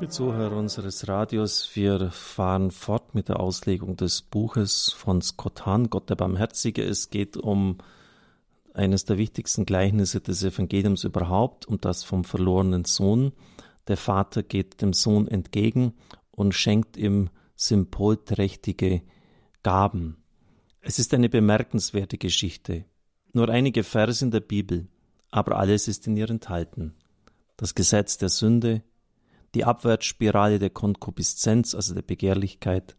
Liebe 0.00 0.12
Zuhörer 0.12 0.56
unseres 0.56 1.08
Radios, 1.08 1.76
wir 1.76 2.10
fahren 2.10 2.70
fort 2.70 3.14
mit 3.14 3.28
der 3.28 3.38
Auslegung 3.38 3.98
des 3.98 4.22
Buches 4.22 4.94
von 4.96 5.20
Scott 5.20 5.66
Hahn, 5.66 5.90
Gott 5.90 6.08
der 6.08 6.14
Barmherzige. 6.14 6.82
Es 6.82 7.10
geht 7.10 7.36
um 7.36 7.76
eines 8.72 9.04
der 9.04 9.18
wichtigsten 9.18 9.66
Gleichnisse 9.66 10.22
des 10.22 10.42
Evangeliums 10.42 11.04
überhaupt, 11.04 11.66
um 11.68 11.78
das 11.82 12.02
vom 12.02 12.24
verlorenen 12.24 12.86
Sohn. 12.86 13.32
Der 13.88 13.98
Vater 13.98 14.42
geht 14.42 14.80
dem 14.80 14.94
Sohn 14.94 15.28
entgegen 15.28 15.92
und 16.30 16.54
schenkt 16.54 16.96
ihm 16.96 17.28
symbolträchtige 17.54 19.02
Gaben. 19.62 20.16
Es 20.80 20.98
ist 20.98 21.12
eine 21.12 21.28
bemerkenswerte 21.28 22.16
Geschichte. 22.16 22.86
Nur 23.34 23.50
einige 23.50 23.84
Verse 23.84 24.24
in 24.24 24.30
der 24.30 24.40
Bibel, 24.40 24.88
aber 25.30 25.58
alles 25.58 25.88
ist 25.88 26.06
in 26.06 26.16
ihr 26.16 26.30
enthalten. 26.30 26.94
Das 27.58 27.74
Gesetz 27.74 28.16
der 28.16 28.30
Sünde, 28.30 28.82
die 29.54 29.64
Abwärtsspirale 29.64 30.58
der 30.58 30.70
Konkupiszenz, 30.70 31.74
also 31.74 31.94
der 31.94 32.02
Begehrlichkeit, 32.02 32.96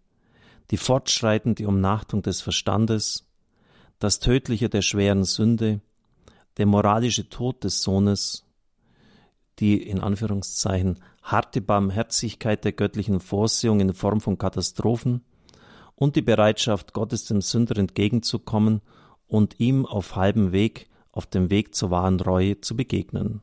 die 0.71 0.77
fortschreitende 0.77 1.67
Umnachtung 1.67 2.21
des 2.21 2.41
Verstandes, 2.41 3.27
das 3.99 4.20
Tödliche 4.20 4.70
der 4.70 4.81
schweren 4.81 5.23
Sünde, 5.23 5.81
der 6.57 6.66
moralische 6.66 7.29
Tod 7.29 7.63
des 7.63 7.81
Sohnes, 7.81 8.45
die 9.59 9.81
in 9.81 9.99
Anführungszeichen 9.99 10.99
harte 11.21 11.62
Barmherzigkeit 11.62 12.65
der 12.65 12.71
göttlichen 12.71 13.20
Vorsehung 13.20 13.79
in 13.79 13.93
Form 13.93 14.21
von 14.21 14.38
Katastrophen 14.38 15.23
und 15.95 16.15
die 16.15 16.21
Bereitschaft 16.21 16.93
Gottes 16.93 17.26
dem 17.26 17.41
Sünder 17.41 17.77
entgegenzukommen 17.77 18.81
und 19.27 19.59
ihm 19.59 19.85
auf 19.85 20.15
halbem 20.15 20.52
Weg, 20.52 20.90
auf 21.12 21.27
dem 21.27 21.49
Weg 21.49 21.76
zur 21.76 21.91
wahren 21.91 22.20
Reue 22.20 22.59
zu 22.59 22.76
begegnen. 22.76 23.41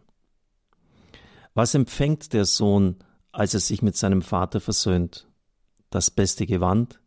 Was 1.55 1.75
empfängt 1.75 2.33
der 2.33 2.45
Sohn, 2.45 2.97
als 3.33 3.55
er 3.55 3.61
sich 3.61 3.83
mit 3.83 3.97
seinem 3.97 4.23
Vater 4.23 4.61
versöhnt? 4.61 5.27
Das 5.91 6.11
beste 6.11 6.47
Gewand, 6.47 7.01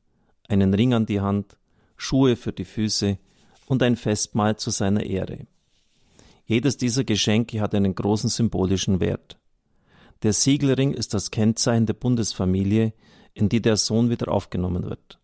einen 0.47 0.73
Ring 0.73 0.93
an 0.93 1.05
die 1.05 1.21
Hand, 1.21 1.57
Schuhe 1.97 2.35
für 2.35 2.51
die 2.51 2.65
Füße 2.65 3.17
und 3.67 3.83
ein 3.83 3.95
Festmahl 3.95 4.57
zu 4.57 4.69
seiner 4.69 5.03
Ehre. 5.03 5.47
Jedes 6.45 6.77
dieser 6.77 7.03
Geschenke 7.03 7.61
hat 7.61 7.75
einen 7.75 7.95
großen 7.95 8.29
symbolischen 8.29 8.99
Wert. 8.99 9.37
Der 10.23 10.33
Siegelring 10.33 10.93
ist 10.93 11.13
das 11.13 11.31
Kennzeichen 11.31 11.85
der 11.85 11.93
Bundesfamilie, 11.93 12.93
in 13.33 13.49
die 13.49 13.61
der 13.61 13.77
Sohn 13.77 14.09
wieder 14.09 14.31
aufgenommen 14.31 14.83
wird. 14.83 15.19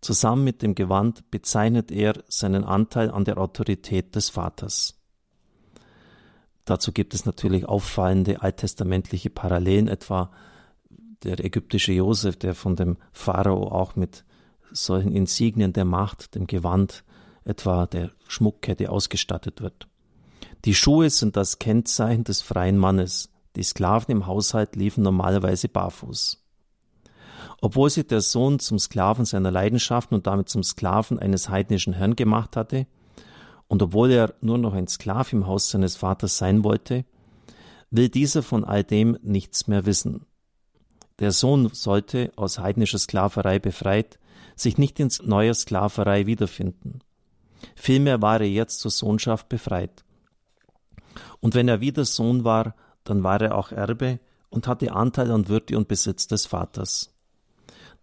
Zusammen 0.00 0.44
mit 0.44 0.62
dem 0.62 0.74
Gewand 0.74 1.30
bezeichnet 1.30 1.90
er 1.90 2.24
seinen 2.28 2.64
Anteil 2.64 3.10
an 3.10 3.24
der 3.24 3.38
Autorität 3.38 4.16
des 4.16 4.30
Vaters. 4.30 4.99
Dazu 6.64 6.92
gibt 6.92 7.14
es 7.14 7.24
natürlich 7.24 7.66
auffallende 7.66 8.42
alttestamentliche 8.42 9.30
Parallelen, 9.30 9.88
etwa 9.88 10.30
der 11.22 11.44
ägyptische 11.44 11.92
Josef, 11.92 12.36
der 12.36 12.54
von 12.54 12.76
dem 12.76 12.96
Pharao 13.12 13.68
auch 13.68 13.96
mit 13.96 14.24
solchen 14.72 15.12
Insignien 15.12 15.72
der 15.72 15.84
Macht, 15.84 16.34
dem 16.34 16.46
Gewand, 16.46 17.04
etwa 17.44 17.86
der 17.86 18.10
Schmuckkette 18.28 18.90
ausgestattet 18.90 19.60
wird. 19.60 19.88
Die 20.64 20.74
Schuhe 20.74 21.10
sind 21.10 21.36
das 21.36 21.58
Kennzeichen 21.58 22.24
des 22.24 22.42
freien 22.42 22.78
Mannes. 22.78 23.30
Die 23.56 23.62
Sklaven 23.62 24.12
im 24.12 24.26
Haushalt 24.26 24.76
liefen 24.76 25.02
normalerweise 25.02 25.68
barfuß. 25.68 26.44
Obwohl 27.62 27.90
sich 27.90 28.06
der 28.06 28.20
Sohn 28.20 28.58
zum 28.58 28.78
Sklaven 28.78 29.24
seiner 29.24 29.50
Leidenschaften 29.50 30.14
und 30.14 30.26
damit 30.26 30.48
zum 30.48 30.62
Sklaven 30.62 31.18
eines 31.18 31.48
heidnischen 31.48 31.92
Herrn 31.92 32.16
gemacht 32.16 32.56
hatte, 32.56 32.86
und 33.70 33.82
obwohl 33.84 34.10
er 34.10 34.34
nur 34.40 34.58
noch 34.58 34.74
ein 34.74 34.88
Sklav 34.88 35.32
im 35.32 35.46
Haus 35.46 35.70
seines 35.70 35.94
Vaters 35.94 36.36
sein 36.36 36.64
wollte, 36.64 37.04
will 37.92 38.08
dieser 38.08 38.42
von 38.42 38.64
all 38.64 38.82
dem 38.82 39.16
nichts 39.22 39.68
mehr 39.68 39.86
wissen. 39.86 40.26
Der 41.20 41.30
Sohn 41.30 41.68
sollte, 41.72 42.32
aus 42.34 42.58
heidnischer 42.58 42.98
Sklaverei 42.98 43.60
befreit, 43.60 44.18
sich 44.56 44.76
nicht 44.76 44.98
in 44.98 45.08
neuer 45.22 45.54
Sklaverei 45.54 46.26
wiederfinden. 46.26 46.98
Vielmehr 47.76 48.20
war 48.20 48.40
er 48.40 48.48
jetzt 48.48 48.80
zur 48.80 48.90
Sohnschaft 48.90 49.48
befreit. 49.48 50.02
Und 51.38 51.54
wenn 51.54 51.68
er 51.68 51.80
wieder 51.80 52.04
Sohn 52.04 52.42
war, 52.42 52.74
dann 53.04 53.22
war 53.22 53.40
er 53.40 53.54
auch 53.54 53.70
Erbe 53.70 54.18
und 54.48 54.66
hatte 54.66 54.90
Anteil 54.90 55.30
an 55.30 55.46
Würde 55.46 55.78
und 55.78 55.86
Besitz 55.86 56.26
des 56.26 56.46
Vaters. 56.46 57.14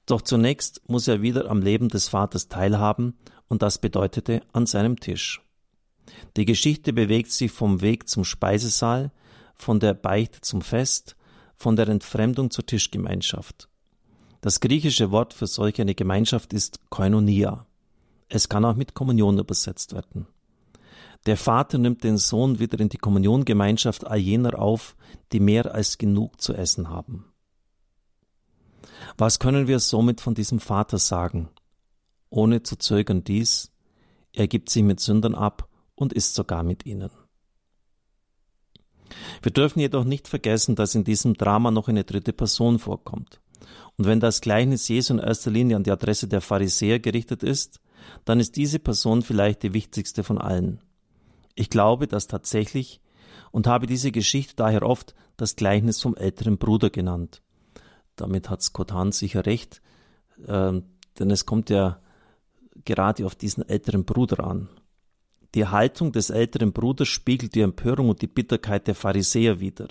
Doch 0.06 0.22
zunächst 0.22 0.82
muss 0.88 1.10
er 1.10 1.22
wieder 1.22 1.50
am 1.50 1.62
Leben 1.62 1.90
des 1.90 2.08
Vaters 2.08 2.48
teilhaben, 2.48 3.18
und 3.50 3.62
das 3.62 3.80
bedeutete 3.80 4.42
an 4.54 4.66
seinem 4.66 5.00
Tisch. 5.00 5.42
Die 6.36 6.46
Geschichte 6.46 6.94
bewegt 6.94 7.32
sich 7.32 7.52
vom 7.52 7.82
Weg 7.82 8.08
zum 8.08 8.24
Speisesaal, 8.24 9.12
von 9.56 9.80
der 9.80 9.94
Beichte 9.94 10.42
zum 10.42 10.62
Fest, 10.62 11.16
von 11.56 11.76
der 11.76 11.88
Entfremdung 11.88 12.52
zur 12.52 12.66
Tischgemeinschaft. 12.66 13.70
Das 14.42 14.60
griechische 14.60 15.12
Wort 15.12 15.34
für 15.34 15.48
solch 15.48 15.82
eine 15.82 15.96
Gemeinschaft 15.96 16.54
ist 16.54 16.80
Koinonia. 16.90 17.66
Es 18.30 18.50
kann 18.50 18.66
auch 18.66 18.76
mit 18.76 18.94
Kommunion 18.94 19.40
übersetzt 19.40 19.94
werden. 19.94 20.28
Der 21.26 21.38
Vater 21.38 21.78
nimmt 21.78 22.04
den 22.04 22.18
Sohn 22.18 22.60
wieder 22.60 22.80
in 22.80 22.90
die 22.90 22.98
Kommuniongemeinschaft 22.98 24.06
all 24.06 24.20
jener 24.20 24.60
auf, 24.60 24.96
die 25.32 25.40
mehr 25.40 25.74
als 25.74 25.98
genug 25.98 26.40
zu 26.40 26.54
essen 26.54 26.90
haben. 26.90 27.26
Was 29.18 29.40
können 29.40 29.68
wir 29.68 29.80
somit 29.80 30.22
von 30.22 30.36
diesem 30.36 30.60
Vater 30.60 31.00
sagen? 31.00 31.50
Ohne 32.30 32.64
zu 32.64 32.78
zögern 32.78 33.24
dies, 33.24 33.72
er 34.34 34.48
gibt 34.48 34.70
sich 34.70 34.84
mit 34.84 35.00
Sündern 35.00 35.34
ab 35.34 35.68
und 35.98 36.14
ist 36.14 36.36
sogar 36.36 36.64
mit 36.64 36.86
ihnen. 36.86 37.10
Wir 39.42 39.52
dürfen 39.52 39.80
jedoch 39.80 40.06
nicht 40.06 40.28
vergessen, 40.28 40.76
dass 40.76 40.96
in 40.96 41.04
diesem 41.04 41.34
Drama 41.34 41.72
noch 41.72 41.90
eine 41.90 42.04
dritte 42.04 42.34
Person 42.34 42.80
vorkommt. 42.80 43.42
Und 43.98 44.06
wenn 44.06 44.20
das 44.20 44.42
Gleichnis 44.42 44.88
Jesu 44.88 45.14
in 45.14 45.20
erster 45.20 45.52
Linie 45.52 45.76
an 45.76 45.84
die 45.84 45.92
Adresse 45.92 46.28
der 46.28 46.42
Pharisäer 46.42 47.00
gerichtet 47.00 47.44
ist, 47.44 47.82
dann 48.26 48.40
ist 48.40 48.56
diese 48.56 48.80
Person 48.80 49.24
vielleicht 49.24 49.64
die 49.64 49.74
wichtigste 49.74 50.24
von 50.24 50.38
allen. 50.38 50.80
Ich 51.56 51.70
glaube 51.70 52.08
das 52.08 52.28
tatsächlich 52.28 53.02
und 53.52 53.66
habe 53.66 53.88
diese 53.88 54.12
Geschichte 54.12 54.56
daher 54.56 54.84
oft 54.84 55.16
das 55.36 55.56
Gleichnis 55.56 56.02
vom 56.02 56.16
älteren 56.16 56.58
Bruder 56.58 56.90
genannt. 56.90 57.42
Damit 58.16 58.50
hat 58.50 58.62
Scott 58.62 58.92
Hahn 58.92 59.12
sicher 59.12 59.46
recht, 59.46 59.82
äh, 60.46 60.82
denn 61.20 61.32
es 61.32 61.46
kommt 61.46 61.70
ja 61.70 62.00
gerade 62.86 63.26
auf 63.26 63.36
diesen 63.36 63.68
älteren 63.68 64.06
Bruder 64.06 64.44
an. 64.44 64.70
Die 65.56 65.66
Haltung 65.66 66.12
des 66.12 66.30
älteren 66.30 66.74
Bruders 66.74 67.08
spiegelt 67.08 67.56
die 67.56 67.62
Empörung 67.62 68.10
und 68.10 68.22
die 68.22 68.28
Bitterkeit 68.28 68.88
der 68.88 68.96
Pharisäer 68.96 69.60
wider. 69.60 69.88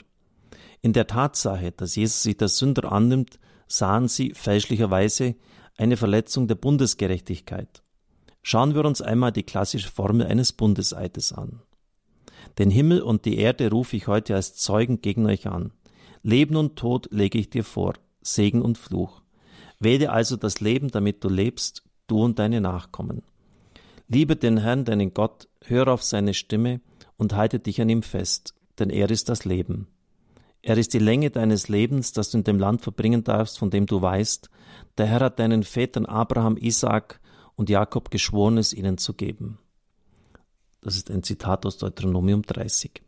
In 0.82 0.92
der 0.92 1.06
Tatsache, 1.06 1.72
dass 1.72 1.96
Jesus 1.96 2.22
sich 2.22 2.36
der 2.36 2.48
Sünder 2.48 2.92
annimmt, 2.92 3.38
sahen 3.66 4.08
sie 4.08 4.32
fälschlicherweise 4.34 5.34
eine 5.76 5.96
Verletzung 5.96 6.46
der 6.46 6.54
Bundesgerechtigkeit. 6.54 7.82
Schauen 8.42 8.74
wir 8.74 8.84
uns 8.84 9.02
einmal 9.02 9.32
die 9.32 9.42
klassische 9.42 9.90
Formel 9.90 10.26
eines 10.26 10.52
Bundeseides 10.52 11.32
an. 11.32 11.62
Den 12.58 12.70
Himmel 12.70 13.02
und 13.02 13.24
die 13.24 13.38
Erde 13.38 13.70
rufe 13.70 13.96
ich 13.96 14.06
heute 14.06 14.34
als 14.34 14.54
Zeugen 14.54 15.00
gegen 15.00 15.26
euch 15.26 15.46
an. 15.48 15.72
Leben 16.22 16.56
und 16.56 16.76
Tod 16.76 17.08
lege 17.10 17.38
ich 17.38 17.50
dir 17.50 17.64
vor, 17.64 17.94
Segen 18.22 18.62
und 18.62 18.78
Fluch. 18.78 19.22
Wähle 19.78 20.10
also 20.10 20.36
das 20.36 20.60
Leben, 20.60 20.88
damit 20.88 21.22
du 21.24 21.28
lebst, 21.28 21.82
du 22.06 22.22
und 22.22 22.38
deine 22.38 22.60
Nachkommen. 22.60 23.22
Liebe 24.08 24.36
den 24.36 24.58
Herrn, 24.58 24.84
deinen 24.84 25.14
Gott, 25.14 25.48
hör 25.64 25.88
auf 25.88 26.02
seine 26.02 26.32
Stimme 26.32 26.80
und 27.16 27.34
halte 27.34 27.58
dich 27.58 27.80
an 27.80 27.88
ihm 27.88 28.02
fest, 28.02 28.54
denn 28.78 28.88
er 28.88 29.10
ist 29.10 29.28
das 29.28 29.44
Leben. 29.44 29.88
Er 30.62 30.78
ist 30.78 30.94
die 30.94 31.00
Länge 31.00 31.30
deines 31.30 31.68
Lebens, 31.68 32.12
das 32.12 32.30
du 32.30 32.38
in 32.38 32.44
dem 32.44 32.58
Land 32.58 32.82
verbringen 32.82 33.24
darfst, 33.24 33.58
von 33.58 33.70
dem 33.70 33.86
du 33.86 34.00
weißt. 34.00 34.48
Der 34.98 35.06
Herr 35.06 35.20
hat 35.20 35.38
deinen 35.38 35.64
Vätern 35.64 36.06
Abraham, 36.06 36.56
Isaak 36.56 37.20
und 37.56 37.68
Jakob 37.68 38.10
geschworen, 38.10 38.58
es 38.58 38.72
ihnen 38.72 38.98
zu 38.98 39.14
geben. 39.14 39.58
Das 40.82 40.96
ist 40.96 41.10
ein 41.10 41.24
Zitat 41.24 41.66
aus 41.66 41.78
Deuteronomium 41.78 42.42
30. 42.42 43.02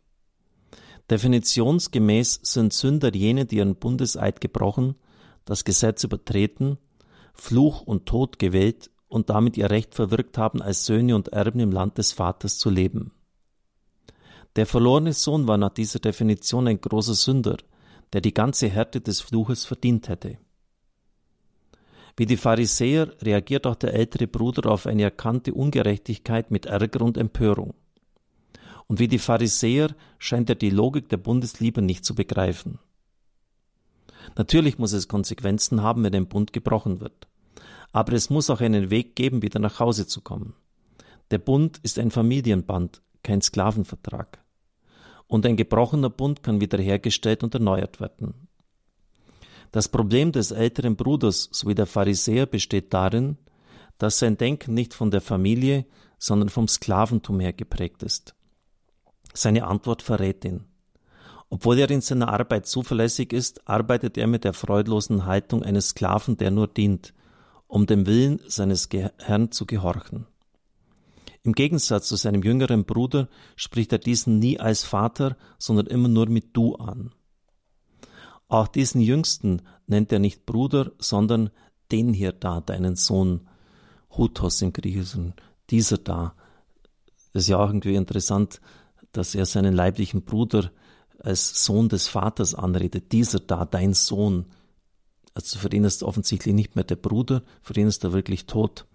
Definitionsgemäß 1.09 2.41
sind 2.43 2.73
Sünder 2.73 3.13
jene, 3.15 3.45
die 3.45 3.57
ihren 3.57 3.75
Bundeseid 3.75 4.41
gebrochen, 4.41 4.95
das 5.45 5.63
Gesetz 5.63 6.03
übertreten, 6.03 6.77
Fluch 7.33 7.81
und 7.81 8.05
Tod 8.05 8.37
gewählt 8.37 8.91
und 9.09 9.29
damit 9.29 9.57
ihr 9.57 9.69
Recht 9.69 9.95
verwirkt 9.95 10.37
haben, 10.37 10.61
als 10.61 10.85
Söhne 10.85 11.15
und 11.15 11.29
Erben 11.29 11.59
im 11.59 11.71
Land 11.71 11.97
des 11.97 12.13
Vaters 12.13 12.57
zu 12.57 12.69
leben. 12.69 13.11
Der 14.55 14.65
verlorene 14.65 15.13
Sohn 15.13 15.47
war 15.47 15.57
nach 15.57 15.73
dieser 15.73 15.99
Definition 15.99 16.67
ein 16.67 16.79
großer 16.79 17.15
Sünder, 17.15 17.57
der 18.13 18.21
die 18.21 18.33
ganze 18.33 18.69
Härte 18.69 19.01
des 19.01 19.21
Fluches 19.21 19.65
verdient 19.65 20.09
hätte. 20.09 20.37
Wie 22.17 22.25
die 22.25 22.37
Pharisäer 22.37 23.13
reagiert 23.21 23.65
auch 23.65 23.75
der 23.75 23.93
ältere 23.93 24.27
Bruder 24.27 24.69
auf 24.71 24.85
eine 24.85 25.03
erkannte 25.03 25.53
Ungerechtigkeit 25.53 26.51
mit 26.51 26.65
Ärger 26.65 27.01
und 27.01 27.17
Empörung. 27.17 27.73
Und 28.87 28.99
wie 28.99 29.07
die 29.07 29.19
Pharisäer 29.19 29.95
scheint 30.17 30.49
er 30.49 30.55
die 30.55 30.71
Logik 30.71 31.09
der 31.09 31.17
Bundesliebe 31.17 31.81
nicht 31.81 32.03
zu 32.03 32.15
begreifen. 32.15 32.79
Natürlich 34.35 34.77
muss 34.77 34.93
es 34.93 35.07
Konsequenzen 35.07 35.81
haben, 35.81 36.03
wenn 36.03 36.15
ein 36.15 36.27
Bund 36.27 36.51
gebrochen 36.51 36.99
wird 36.99 37.28
aber 37.91 38.13
es 38.13 38.29
muss 38.29 38.49
auch 38.49 38.61
einen 38.61 38.89
Weg 38.89 39.15
geben, 39.15 39.41
wieder 39.41 39.59
nach 39.59 39.79
Hause 39.79 40.07
zu 40.07 40.21
kommen. 40.21 40.53
Der 41.31 41.37
Bund 41.39 41.79
ist 41.83 41.99
ein 41.99 42.11
Familienband, 42.11 43.01
kein 43.23 43.41
Sklavenvertrag. 43.41 44.39
Und 45.27 45.45
ein 45.45 45.57
gebrochener 45.57 46.09
Bund 46.09 46.41
kann 46.41 46.61
wiederhergestellt 46.61 47.43
und 47.43 47.53
erneuert 47.53 47.99
werden. 47.99 48.47
Das 49.71 49.87
Problem 49.87 50.31
des 50.31 50.51
älteren 50.51 50.95
Bruders 50.95 51.49
sowie 51.51 51.75
der 51.75 51.85
Pharisäer 51.85 52.47
besteht 52.47 52.93
darin, 52.93 53.37
dass 53.99 54.17
sein 54.17 54.37
Denken 54.37 54.73
nicht 54.73 54.95
von 54.95 55.11
der 55.11 55.21
Familie, 55.21 55.85
sondern 56.17 56.49
vom 56.49 56.67
Sklaventum 56.67 57.39
her 57.39 57.53
geprägt 57.53 58.01
ist. 58.01 58.33
Seine 59.33 59.67
Antwort 59.67 60.01
verrät 60.01 60.43
ihn. 60.45 60.65
Obwohl 61.51 61.79
er 61.79 61.89
in 61.89 62.01
seiner 62.01 62.29
Arbeit 62.29 62.67
zuverlässig 62.67 63.33
ist, 63.33 63.67
arbeitet 63.67 64.17
er 64.17 64.27
mit 64.27 64.43
der 64.43 64.53
freudlosen 64.53 65.25
Haltung 65.25 65.63
eines 65.63 65.89
Sklaven, 65.89 66.37
der 66.37 66.51
nur 66.51 66.67
dient, 66.67 67.13
um 67.69 67.85
dem 67.85 68.07
Willen 68.07 68.41
seines 68.47 68.89
Herrn 69.19 69.51
zu 69.51 69.65
gehorchen. 69.65 70.25
Im 71.43 71.53
Gegensatz 71.53 72.07
zu 72.07 72.17
seinem 72.17 72.43
jüngeren 72.43 72.83
Bruder 72.83 73.29
spricht 73.55 73.93
er 73.93 73.99
diesen 73.99 74.39
nie 74.39 74.59
als 74.59 74.83
Vater, 74.83 75.37
sondern 75.59 75.85
immer 75.85 76.09
nur 76.09 76.27
mit 76.27 76.57
Du 76.57 76.75
an. 76.75 77.13
Auch 78.49 78.67
diesen 78.67 78.99
Jüngsten 78.99 79.61
nennt 79.85 80.11
er 80.11 80.19
nicht 80.19 80.47
Bruder, 80.47 80.91
sondern 80.97 81.51
den 81.91 82.13
hier 82.13 82.33
da, 82.33 82.59
deinen 82.59 82.95
Sohn, 82.95 83.47
Hutos 84.17 84.61
im 84.63 84.73
Griechischen, 84.73 85.35
dieser 85.69 85.99
da. 85.99 86.33
Das 87.31 87.43
ist 87.43 87.49
ja 87.49 87.57
auch 87.57 87.67
irgendwie 87.67 87.95
interessant, 87.95 88.59
dass 89.11 89.35
er 89.35 89.45
seinen 89.45 89.75
leiblichen 89.75 90.23
Bruder 90.23 90.71
als 91.19 91.63
Sohn 91.63 91.87
des 91.87 92.07
Vaters 92.07 92.55
anredet, 92.55 93.11
dieser 93.11 93.39
da, 93.39 93.65
dein 93.65 93.93
Sohn. 93.93 94.47
Also 95.39 95.59
für 95.59 95.71
ihn 95.73 95.85
ist 95.85 96.03
offensichtlich 96.03 96.53
nicht 96.53 96.75
mehr 96.75 96.83
der 96.83 96.97
Bruder, 96.97 97.43
für 97.61 97.73
ihn 97.79 97.87
ist 97.87 98.03
er 98.03 98.11
wirklich 98.11 98.45
tot. 98.45 98.85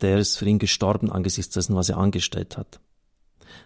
Der 0.00 0.18
ist 0.18 0.36
für 0.36 0.46
ihn 0.46 0.60
gestorben 0.60 1.10
angesichts 1.10 1.54
dessen, 1.54 1.74
was 1.74 1.88
er 1.88 1.98
angestellt 1.98 2.56
hat. 2.56 2.78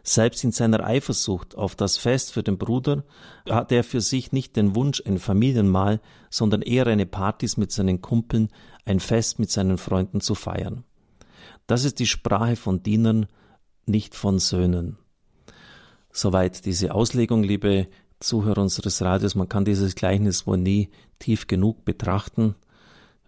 Selbst 0.03 0.45
in 0.45 0.51
seiner 0.51 0.83
Eifersucht 0.83 1.59
auf 1.59 1.77
das 1.77 1.99
Fest 1.99 2.33
für 2.33 2.43
den 2.43 2.57
Bruder 2.57 3.05
hat 3.47 3.71
er 3.71 3.85
für 3.85 4.01
sich 4.01 4.33
nicht 4.33 4.57
den 4.57 4.75
Wunsch, 4.75 5.03
ein 5.05 5.19
Familienmahl, 5.19 6.01
sondern 6.31 6.63
eher 6.63 6.87
eine 6.87 7.05
Partys 7.05 7.59
mit 7.59 7.71
seinen 7.71 8.01
Kumpeln, 8.01 8.49
ein 8.87 8.99
Fest 8.99 9.39
mit 9.39 9.51
seinen 9.51 9.77
Freunden 9.77 10.23
zu 10.23 10.35
feiern. 10.35 10.85
Das 11.67 11.85
ist 11.85 11.99
die 11.99 12.07
Sprache 12.07 12.57
von 12.57 12.83
Dienern, 12.83 13.27
nicht 13.85 14.15
von 14.15 14.39
Söhnen. 14.39 14.97
Soweit 16.13 16.65
diese 16.65 16.95
Auslegung, 16.95 17.43
liebe 17.43 17.89
Zuhörer 18.27 18.63
unseres 18.63 19.03
Radios. 19.03 19.35
Man 19.35 19.49
kann 19.49 19.65
dieses 19.65 19.95
Gleichnis 19.95 20.47
wohl 20.47 20.59
nie 20.59 20.91
tief 21.19 21.47
genug 21.47 21.85
betrachten, 21.85 22.55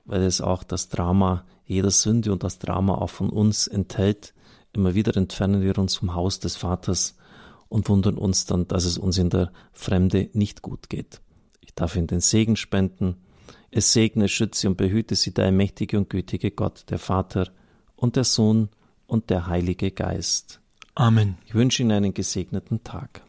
weil 0.05 0.23
es 0.23 0.41
auch 0.41 0.63
das 0.63 0.89
Drama 0.89 1.45
jeder 1.67 1.91
Sünde 1.91 2.33
und 2.33 2.43
das 2.43 2.59
Drama 2.59 2.95
auch 2.95 3.11
von 3.11 3.29
uns 3.29 3.67
enthält. 3.67 4.35
Immer 4.73 4.95
wieder 4.95 5.17
entfernen 5.17 5.63
wir 5.63 5.79
uns 5.79 5.97
vom 5.97 6.15
Haus 6.15 6.39
des 6.39 6.57
Vaters 6.57 7.17
und 7.69 7.89
wundern 7.89 8.17
uns 8.17 8.45
dann, 8.47 8.69
dass 8.69 8.85
es 8.85 8.99
uns 8.99 9.19
in 9.19 9.31
der 9.31 9.53
Fremde 9.73 10.31
nicht 10.33 10.63
gut 10.63 10.89
geht. 10.89 11.21
Ich 11.61 11.75
darf 11.75 11.97
Ihnen 11.97 12.07
den 12.07 12.21
Segen 12.21 12.57
spenden. 12.57 13.17
Es 13.71 13.93
segne, 13.93 14.29
schütze 14.29 14.69
und 14.69 14.77
behüte 14.77 15.17
Sie 15.17 15.35
der 15.35 15.51
mächtige 15.51 15.99
und 15.99 16.09
gütige 16.09 16.51
Gott, 16.51 16.85
der 16.91 16.99
Vater 16.99 17.49
und 17.97 18.17
der 18.17 18.25
Sohn 18.25 18.69
und 19.07 19.31
der 19.31 19.47
Heilige 19.47 19.91
Geist. 19.91 20.61
Amen. 20.95 21.37
Ich 21.47 21.55
wünsche 21.55 21.83
Ihnen 21.83 21.93
einen 21.93 22.15
gesegneten 22.15 22.85
Tag. 22.85 23.26